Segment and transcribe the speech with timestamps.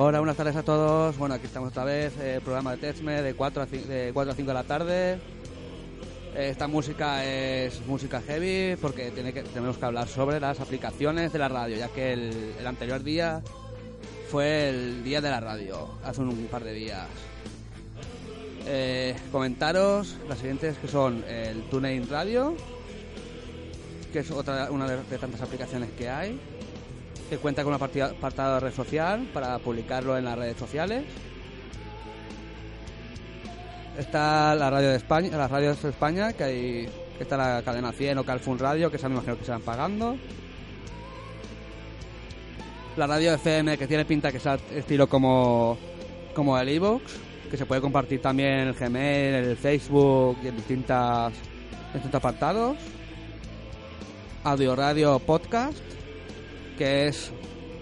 [0.00, 1.18] Hola, buenas tardes a todos.
[1.18, 4.32] Bueno, aquí estamos otra vez, eh, programa de Techme de 4 a 5 de, 4
[4.32, 5.12] a 5 de la tarde.
[6.36, 11.32] Eh, Esta música es música heavy porque tiene que, tenemos que hablar sobre las aplicaciones
[11.32, 13.42] de la radio, ya que el, anterior día
[14.30, 17.08] fue el día de la radio, hace un, par de días.
[18.66, 22.54] Eh, comentaros las siguientes que son el TuneIn Radio,
[24.12, 26.40] que es otra una de tantas aplicaciones que hay.
[27.28, 31.04] Que cuenta con un apartado de red social para publicarlo en las redes sociales.
[33.98, 36.88] Está la radio de España, las radios de España, que hay
[37.18, 40.16] está la cadena 100 o Calfun Radio, que esa me imagino que se van pagando.
[42.96, 45.76] La radio FM, que tiene pinta que al estilo como,
[46.34, 47.02] como el iVoox,
[47.50, 51.32] que se puede compartir también en el Gmail, en el Facebook y en distintas,
[51.92, 52.76] distintos apartados.
[54.44, 55.78] Audio Radio Podcast,
[56.78, 57.32] que es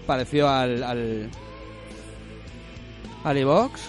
[0.05, 1.29] parecido al, al,
[3.23, 3.79] al iVoox.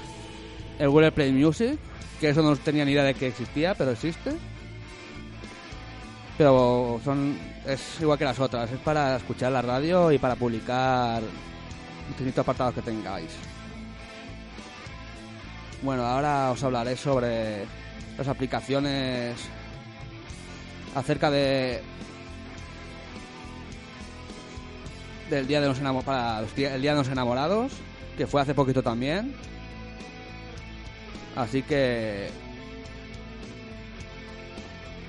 [0.79, 1.79] El Google Play Music,
[2.21, 4.33] que eso no tenía ni idea de que existía, pero existe.
[6.37, 11.23] Pero son es igual que las otras, es para escuchar la radio y para publicar
[12.09, 13.31] distintos apartados que tengáis.
[15.83, 17.67] Bueno, ahora os hablaré sobre
[18.17, 19.37] las aplicaciones
[20.95, 21.83] acerca de
[25.31, 26.05] del día de los enamorados
[26.53, 27.73] para el día de los enamorados
[28.17, 29.35] que fue hace poquito también.
[31.37, 32.29] Así que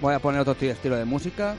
[0.02, 1.56] voy a poner otro ti- estilo de música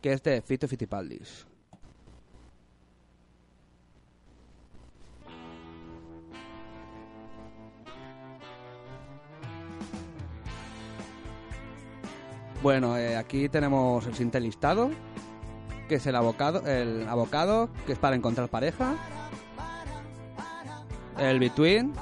[0.00, 1.46] que es de Fito Fitipaldis
[12.62, 14.90] Bueno, eh, aquí tenemos el siguiente listado,
[15.92, 18.94] que es el abocado, el abocado, que es para encontrar pareja.
[21.18, 21.92] El between,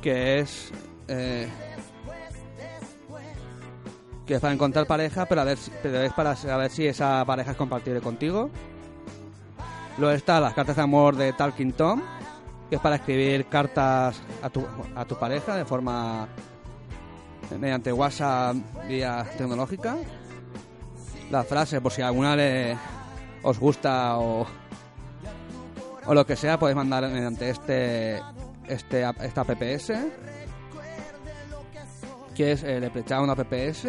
[0.00, 0.72] que es
[1.06, 1.46] eh,
[4.24, 7.22] que es para encontrar pareja, pero a ver, si- pero es para saber si esa
[7.26, 8.48] pareja es compatible contigo.
[9.98, 12.00] Luego está las cartas de amor de Talking Tom,
[12.70, 16.26] que es para escribir cartas a tu, a tu pareja de forma
[17.58, 18.56] mediante WhatsApp
[18.88, 19.96] vía tecnológica.
[21.30, 22.76] La frase, por si alguna le
[23.42, 24.46] os gusta o,
[26.06, 28.20] o lo que sea, podéis mandar mediante este,
[28.66, 29.92] este esta PPS,
[32.34, 33.86] que es el Leprechaun una PPS.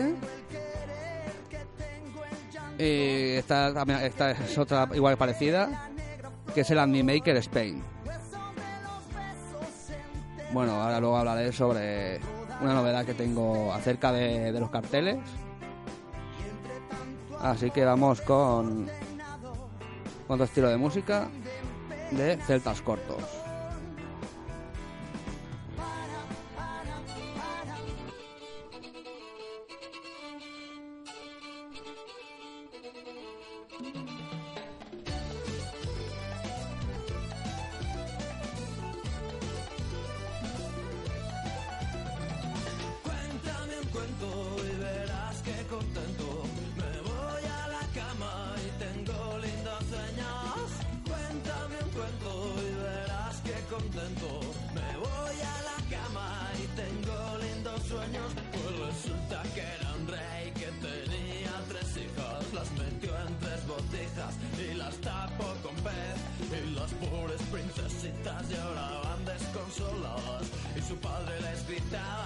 [2.78, 3.70] Y esta,
[4.04, 5.90] esta es otra igual parecida,
[6.54, 7.84] que es el Animaker Spain.
[10.52, 12.20] Bueno, ahora luego hablaré sobre
[12.62, 15.18] una novedad que tengo acerca de, los carteles.
[17.40, 18.88] Así que vamos con,
[20.28, 21.28] otro estilo de música
[22.12, 23.42] de celtas cortos.
[53.94, 58.32] Me voy a la cama y tengo lindos sueños.
[58.54, 62.54] Pues resulta que era un rey que tenía tres hijas.
[62.54, 66.20] Las metió en tres botijas y las tapó con pez.
[66.56, 70.48] Y las pobres princesitas lloraban desconsoladas.
[70.78, 72.21] Y su padre les gritaba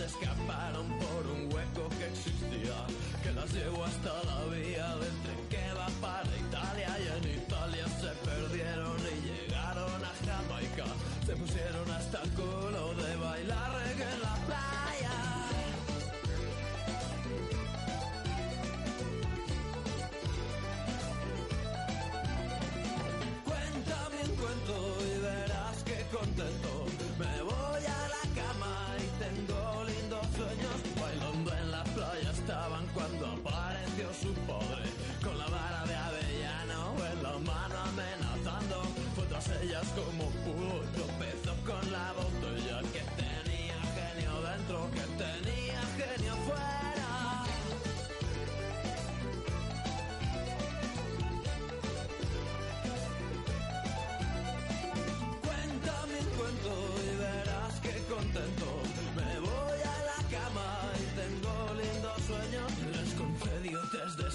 [0.00, 2.78] se escaparon por un hueco que existía.
[3.22, 6.88] Que las llevó hasta la vía del tren que va para Italia.
[7.04, 10.86] Y en Italia se perdieron y llegaron a Jamaica.
[11.26, 13.09] Se pusieron hasta el culo de
[34.20, 34.84] su padre.
[35.24, 38.82] Con la vara de avellano en la mano amenazando.
[39.14, 40.82] Fue tras ellas como pudo.
[40.94, 47.44] Tropezó con la botella que tenía genio dentro, que tenía genio fuera.
[55.46, 56.72] Cuéntame un cuento
[57.04, 58.79] y verás que contento.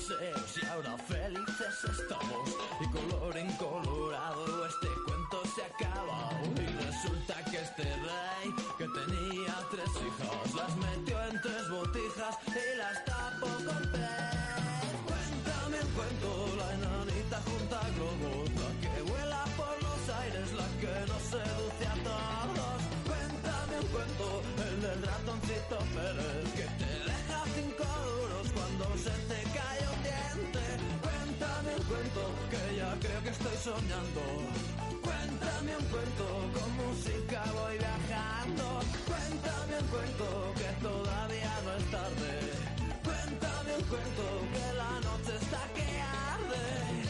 [0.08, 7.84] Y ahora felices estamos y color incolorado este cuento se acaba y resulta que este
[7.84, 14.36] rey que tenía tres hijas las metió en tres botijas y las tapó con tres.
[15.08, 20.94] Cuéntame un cuento, la enanita junta globos, la que vuela por los aires, la que
[21.10, 22.80] nos seduce a todos.
[23.10, 29.42] Cuéntame un cuento, el del ratoncito Pérez, que te deja cinco duros cuando se te
[29.58, 29.75] cae
[33.06, 34.22] creo que estoy soñando.
[35.04, 38.66] Cuéntame un cuento, con música voy viajando.
[39.10, 42.34] Cuéntame un cuento, que todavía no es tarde.
[43.04, 45.88] Cuéntame un cuento, que la noche está que
[46.32, 47.05] arde.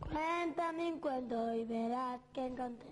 [0.00, 2.86] Cuéntame un cuento y verás que contento.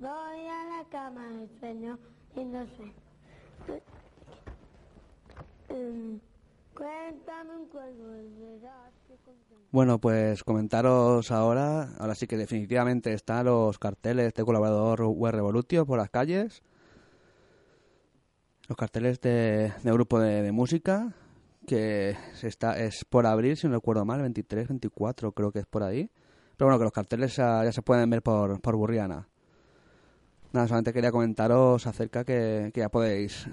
[0.00, 1.98] Voy a la cama y sueño
[2.34, 2.92] y no sueño.
[5.68, 6.16] Mm,
[6.74, 9.56] Cuéntame un cuento y verás que contento.
[9.70, 15.86] Bueno, pues comentaros ahora, ahora sí que definitivamente están los carteles de colaborador Web Revolutio
[15.86, 16.62] por las calles.
[18.68, 21.14] Los carteles de, de grupo de, de música,
[21.66, 25.82] que está, es por abril, si no recuerdo mal, 23, 24 creo que es por
[25.82, 26.10] ahí.
[26.56, 29.28] Pero bueno, que los carteles ya, se pueden ver por, por Burriana.
[30.52, 33.46] Nada, solamente quería comentaros acerca que, que ya podéis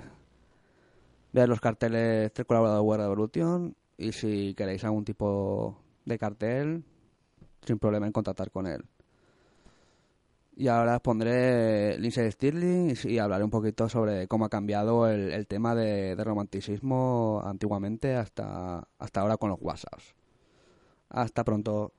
[1.34, 6.84] ver los carteles del colaborador Web Revolution y si queréis algún tipo de cartel,
[7.66, 8.86] sin problema en contactar con él.
[10.56, 15.48] Y ahora pondré Lindsay Stirling y hablaré un poquito sobre cómo ha cambiado el, el
[15.48, 20.16] tema de, de romanticismo antiguamente hasta, hasta ahora con los WhatsApps.
[21.10, 21.92] Hasta pronto.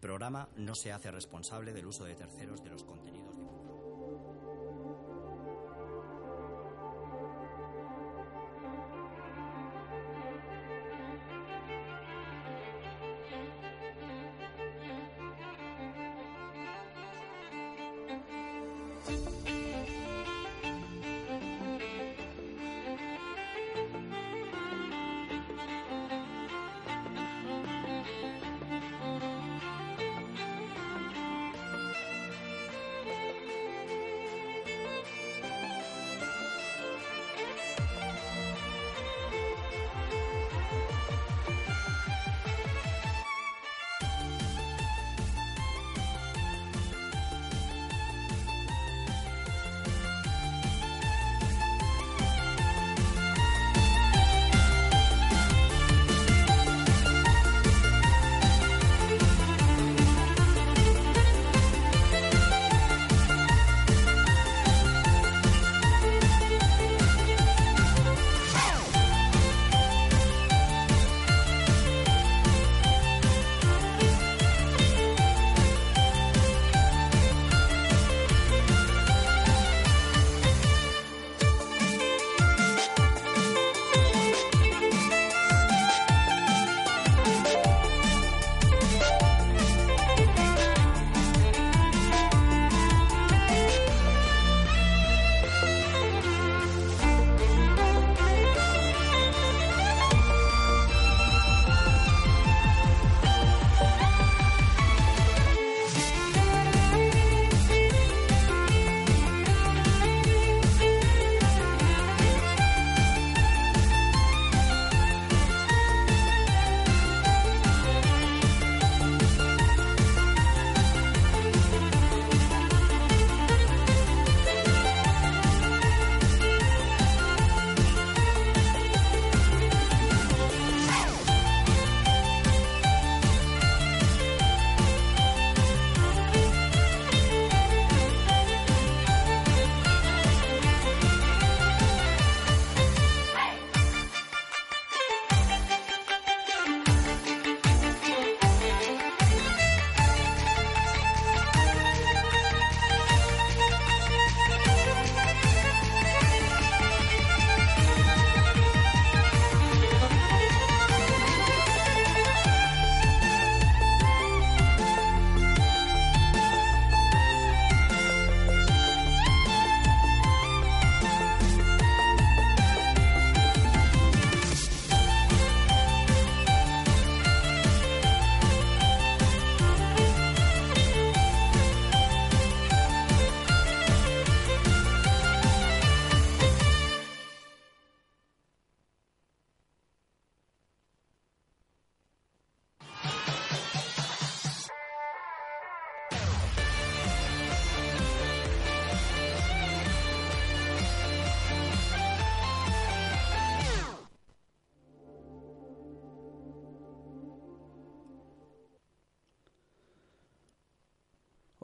[0.00, 3.09] Programa no se hace responsable del uso de terceros de los contenidos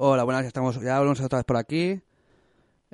[0.09, 2.01] Hola, buenas, ya estamos, ya volvemos otra vez por aquí.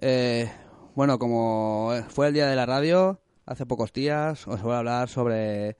[0.01, 0.51] Eh,
[0.95, 5.11] bueno, como fue el día de la radio, hace pocos días, os voy a hablar
[5.11, 5.77] sobre,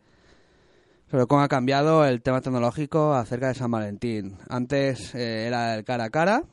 [1.11, 4.37] sobre cómo ha cambiado el tema tecnológico acerca de San Valentín.
[4.51, 6.45] Antes eh, era el cara a cara.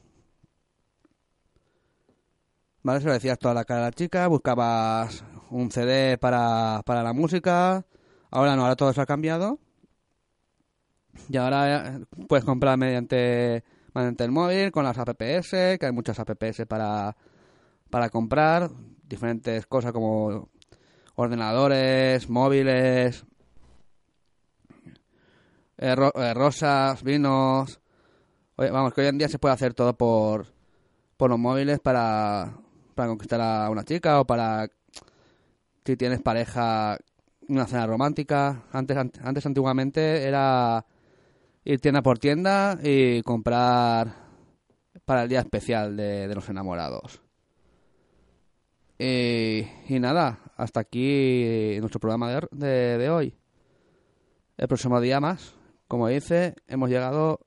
[2.82, 3.02] ¿Vale?
[3.02, 7.12] Se lo decías toda la cara a la chica, buscabas un CD para, para la
[7.12, 7.86] música.
[8.32, 9.60] Ahora no, ahora todo se ha cambiado.
[11.28, 16.20] Y ahora eh, puedes comprar mediante mediante el móvil, con las apps, que hay muchas
[16.20, 17.16] apps para,
[17.90, 18.70] para comprar,
[19.04, 20.50] diferentes cosas como
[21.16, 23.26] ordenadores, móviles,
[25.78, 27.80] eh, eh, rosas, vinos.
[28.56, 30.48] Oye, vamos, que hoy en día se puede hacer todo por,
[31.18, 32.54] por los móviles para,
[32.96, 34.70] para conquistar a una chica o para,
[35.86, 36.98] si tienes pareja,
[37.48, 38.64] una cena romántica.
[38.72, 40.86] Antes, ant- antes antiguamente era
[41.74, 44.16] ir tienda por tienda y comprar
[45.06, 47.22] para el día especial de, los enamorados.
[48.98, 49.66] Y,
[50.00, 53.36] nada, hasta aquí nuestro programa de hoy.
[54.58, 55.54] El próximo día más,
[55.88, 57.40] como dice, hemos llegado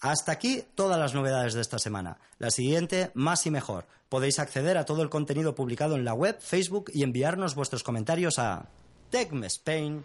[0.00, 2.16] Hasta aquí todas las novedades de esta semana.
[2.38, 3.86] La siguiente, más y mejor.
[4.08, 8.38] Podéis acceder a todo el contenido publicado en la web, Facebook y enviarnos vuestros comentarios
[8.38, 8.70] a
[9.10, 10.04] techmespain.com.